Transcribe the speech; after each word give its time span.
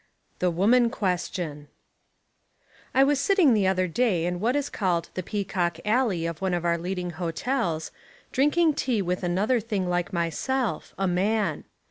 —The 0.39 0.49
Woman 0.49 0.89
Question 0.89 1.67
I 2.91 3.03
WAS 3.03 3.19
sitting 3.19 3.53
the 3.53 3.67
other 3.67 3.87
day 3.87 4.25
in 4.25 4.39
what 4.39 4.55
is 4.55 4.67
called 4.67 5.11
the 5.13 5.21
Peacock 5.21 5.77
Alley 5.85 6.25
of 6.25 6.41
one 6.41 6.55
of 6.55 6.65
our 6.65 6.79
leading 6.79 7.11
hotels, 7.11 7.91
drinking 8.31 8.73
tea 8.73 9.03
with 9.03 9.21
another 9.21 9.59
thing 9.59 9.87
like 9.87 10.11
myself, 10.11 10.95
a 10.97 11.05
man. 11.07 11.65